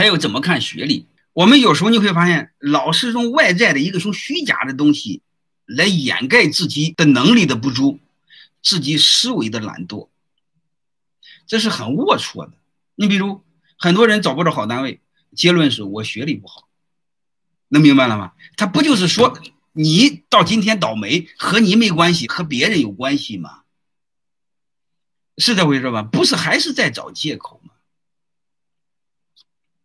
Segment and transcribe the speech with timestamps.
[0.00, 1.04] 还有怎么看学历？
[1.34, 5.20] 我们有时候你会发现，老是用外在的一个种虚假的东西
[5.66, 8.00] 来掩盖自己的能力的不足，
[8.62, 10.08] 自己思维的懒惰，
[11.46, 12.52] 这是很龌龊的。
[12.94, 13.42] 你比如
[13.76, 15.02] 很多人找不着好单位，
[15.36, 16.66] 结论是我学历不好，
[17.68, 18.32] 能明白了吗？
[18.56, 19.38] 他不就是说
[19.72, 23.64] 你到今天倒霉和你没关系，和别人有关系吗？
[25.36, 26.02] 是这回事吧？
[26.02, 27.69] 不是，还是在找借口吗？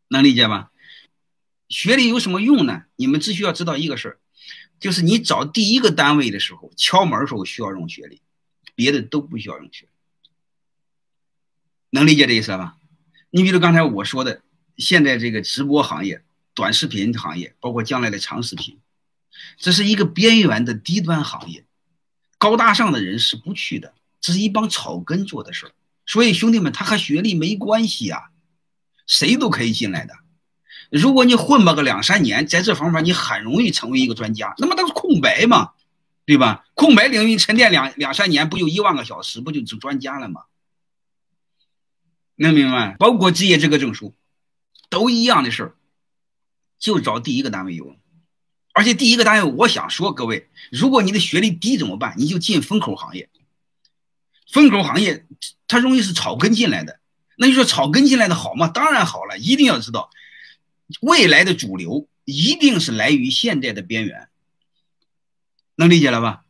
[0.10, 0.70] 能理解吗？
[1.68, 2.84] 学历有什么用呢？
[2.96, 4.20] 你们只需要知道一个事儿，
[4.80, 8.22] 就是你找第一个单位的时候，敲门的时候需要用学历，
[8.76, 9.90] 别的都不需要用学历。
[11.90, 12.78] 能理解这意思吧？
[13.32, 14.44] 你比如刚才我说的，
[14.78, 18.80] 现在这个直播行业、短视频行业，包括将来的长视频，
[19.58, 21.66] 这是一个边缘的低端行业，
[22.38, 25.72] 高大上的人是不去的，这是一帮草根做的事儿。
[26.06, 28.30] 所以兄弟们，他和学历没关系啊，
[29.08, 30.14] 谁都可以进来的。
[30.92, 35.72] 如果你混吧个两三年，在这方面你很容易成为一个专家，那么都是空白嘛，
[36.26, 36.66] 对吧？
[36.74, 40.44] 空白领域沉淀两两三年，不就一万个小时，不就成专家了吗？
[42.36, 42.96] 能明白？
[43.00, 44.14] 包括职业资格证书，
[44.90, 45.76] 都一样的事儿，
[46.78, 47.96] 就找第一个单位有。
[48.74, 52.14] 而且第一个单位，我想说各位，如果你的学历低怎么办？
[52.18, 53.30] 你就进风口行业。
[54.52, 55.26] 风口行业
[55.68, 57.00] 它容易是草根进来的，
[57.38, 58.68] 那你说草根进来的好吗？
[58.68, 60.10] 当然好了，一定要知道。
[61.02, 64.30] 未来的主流一定是来于现在的边缘，
[65.76, 66.44] 能理解了吧？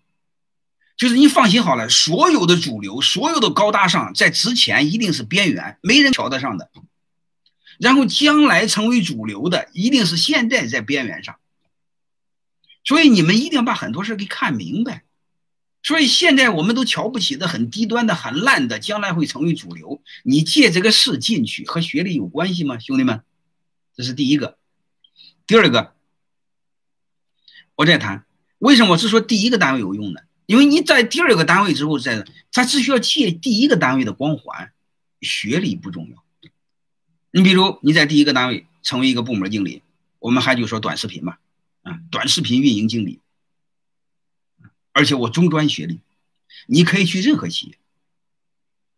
[0.98, 6.70] 就是你放心好了，所有的主流，所有的高大上，在之前一定是边缘，没人瞧得上的。
[7.80, 11.38] 然后将来成为主流的，一定是现在在边缘上。
[12.84, 15.05] 所以你们一定要把很多事给看明白。
[15.86, 20.02] 所以现在我们都瞧不起的很低端的、很烂的，将来会成为主流。
[20.24, 23.22] 你借这个事进去，和学历有关系吗，兄弟们？
[23.96, 24.58] 这是第一个，
[25.46, 25.94] 第二个，
[27.76, 28.26] 我再谈
[28.58, 30.22] 为什么我是说第一个单位有用呢？
[30.48, 34.72] 因为你在第二个单位之后，在他只需要借第一个单位的光环，
[35.22, 36.50] 学历不重要。
[37.30, 39.84] 你比如你在第一个单位成为一个部门经理，
[40.18, 41.38] 我们还就说短视频嘛，
[41.84, 43.20] 啊，短视频运营经理，
[44.96, 46.00] 而且我中专学历，
[46.68, 47.74] 你可以去任何企业。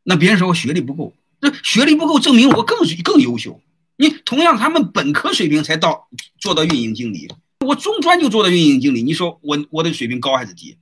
[0.04, 3.60] 那别人说我学历不够，这学历不够证明我更更优秀。
[3.96, 7.28] 你同样，他们本科水平才到做到运营经理，
[7.66, 10.78] 我中专就做到运营经理，你说我我的水平高还是低？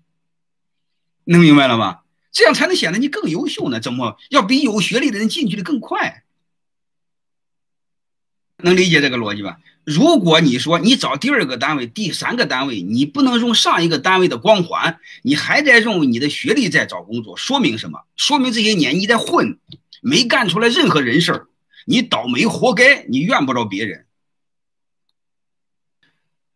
[1.23, 2.01] 能明白了吗？
[2.33, 3.79] 这样才能显得你更优秀呢？
[3.79, 6.24] 怎么要比有学历的人进去的更快？
[8.65, 9.59] 能理解这个逻辑吧？
[9.83, 17.99] 如果你说你找第二个单位、第三个单位，你不能用上一个单位的光环，你还在用你的学历在找工作，说明什么？
[18.15, 19.59] 说明这些年你在混，
[20.01, 21.47] 没干出来任何人事儿。
[21.85, 23.05] 你倒霉，活该！
[23.07, 24.07] 你怨不着别人。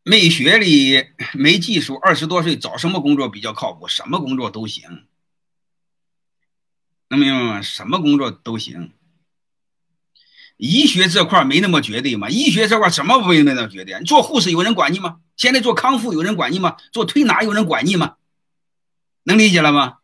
[0.01, 3.87] 没学历、没技术，二十多岁找什么工作比较靠谱？
[3.87, 5.05] 什么工作都行，
[7.09, 7.61] 能明白吗？
[7.61, 8.93] 什么工作都行。
[10.59, 12.29] 医学这块没那么绝对嘛？
[12.29, 13.97] 医学这块怎么没那么绝对？
[13.97, 15.19] 你做护士有人管你吗？
[15.37, 16.75] 现在做康复有人管你吗？
[16.91, 18.15] 做推拿有人管你吗？
[19.23, 19.99] 能理解了吗？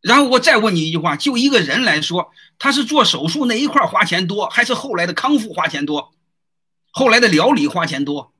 [0.00, 6.14] 然后我再问你一句话：就一个人来说，他是做手术那一块花钱多，还是后来的康复花钱多？
[6.90, 8.32] 后来的疗理花钱多？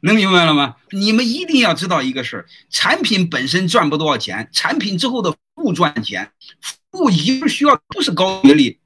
[0.00, 0.76] 能明白了吗？
[0.90, 6.32] 你们一定要知道一个事儿：产品本身赚不多少钱，产品之后的不赚钱。
[6.60, 8.78] 服务一定需要不是高学历。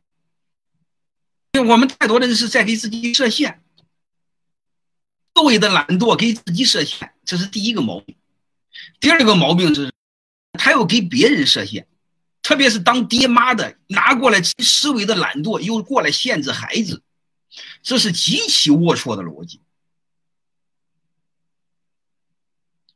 [1.68, 3.62] 我们太多的人是在给自己设限，
[5.34, 8.16] 所谓的懒惰给自己设限，这是第一个毛病。
[8.98, 9.92] 第二个毛病是。
[10.54, 11.86] 他又给别人设限，
[12.42, 17.02] 特别是当爹妈的拿过来思维的懒惰，又过来限制孩子，
[17.82, 19.60] 这是极其龌龊的逻辑。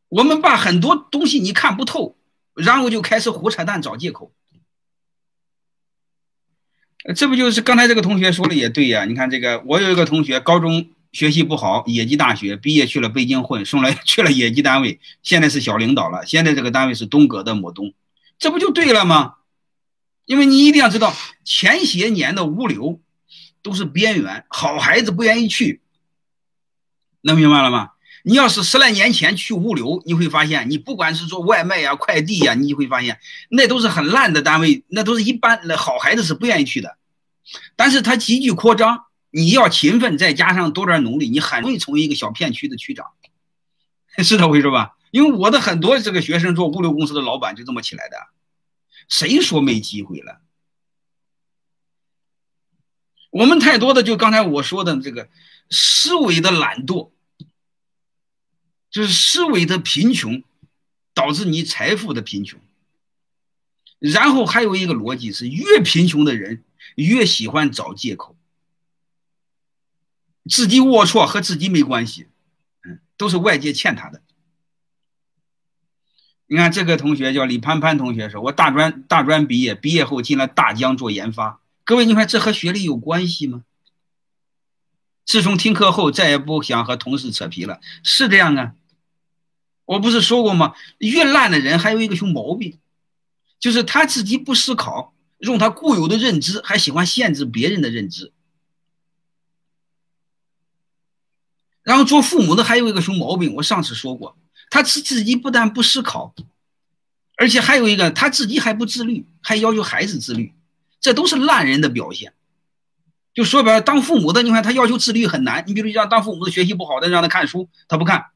[0.09, 2.19] 我们把很多东西你看不透，
[2.55, 4.33] 然后就开始胡扯淡找借口。
[7.15, 9.05] 这不就是刚才这个同学说的也对呀？
[9.05, 10.91] 你看这个，我有一个同学高中。
[11.13, 16.27] 学习不好，野鸡大学毕业去了北京混，送来 去了野鸡单位，现在是小领导了。
[16.27, 17.95] 现在这个单位是东哥的某东，
[18.37, 19.37] 这不就对了吗？
[20.27, 21.15] 因为你一定要知道，
[21.45, 23.01] 前些年的物流
[23.63, 25.83] 都是边缘，好孩子不愿意去，
[27.21, 27.93] 能明白了吗？
[28.27, 36.97] 你要是十来年前去物流，你会发现，你不管是做外卖呀、快递呀，你会发现那都是很烂的单位，那都是一般的好孩子是不愿意去的。
[37.77, 39.05] 但是它急剧扩张。
[39.37, 43.07] 你要勤奋，再加上多点努力，你很容易成为一个小片区的区长，
[44.23, 44.97] 是这回事吧？
[45.11, 48.17] 因为我的很多这个学生做物流公司的老板就这么起来的，
[49.09, 50.41] 谁说没机会了？
[53.31, 55.29] 我们太多的就刚才我说的这个
[55.69, 57.11] 思维的懒惰，
[58.95, 60.45] 就是思维的贫穷，
[61.15, 62.61] 导致你财富的贫穷。
[63.99, 66.63] 然后还有一个逻辑是，越贫穷的人
[66.95, 68.37] 越喜欢找借口，
[70.49, 72.29] 自己龌龊和自己没关系，
[72.85, 74.23] 嗯，都是外界欠他的。
[76.47, 83.65] 你看这个同学叫李潘潘同学说：“我大专大专毕业，毕业后进了大疆做研发。”各位，你看这和学历有关系吗？
[85.25, 88.75] 自从听课后，再也不想和同事扯皮了，是这样啊？
[89.85, 90.75] 我不是说过吗？
[90.99, 92.79] 越烂的人还有一个熊毛病，
[93.59, 98.33] 就是他自己不思考，用他固有的认知，还喜欢限制别人的认知。
[101.83, 104.39] 然后做父母的还有一个熊毛病，我上次说过。
[104.71, 106.35] 他自自己不但不思考，
[107.37, 110.55] 而且还有一个他自己还不自律，还要求孩子自律，
[111.01, 112.33] 这都是烂人的表现。
[113.35, 115.63] 就说白了，当父母的，你看他要求自律很难。
[115.67, 118.31] 你比如让当父母的学习不好的，让他看书，他不看；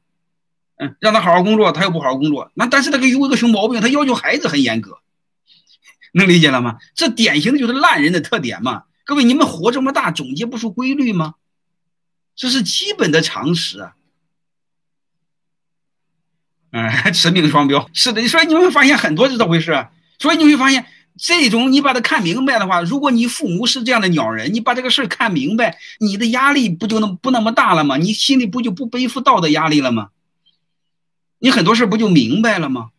[0.79, 2.51] 嗯，让他好好工作，他又不好好工作。
[2.55, 4.99] 那但是那个有一个熊毛病，他要求孩子很严格，
[6.15, 6.77] 能理解了吗？
[6.95, 8.83] 这典型的就是烂人的特点嘛。
[9.05, 11.35] 各位，你们活这么大，总结不出规律吗？
[12.35, 13.93] 这是基本的常识啊。
[16.71, 19.87] 嗯，驰名双标是的，所以你会发现很多是这回事。
[20.19, 20.85] 所以你会发现，
[21.17, 27.97] 这种你把它看明白的话，如果你父母是这样的鸟人，你把这个事儿看明白，你的压力不就那不那么大了吗？
[27.97, 30.09] 你心里不就不背负道德压力了吗？
[31.39, 32.91] 你很多事不就明白了吗？